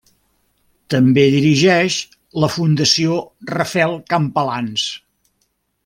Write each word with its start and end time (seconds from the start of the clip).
També 0.93 1.25
dirigeix 1.35 1.97
la 2.45 2.49
Fundació 2.55 3.21
Rafael 3.53 3.95
Campalans. 4.15 4.89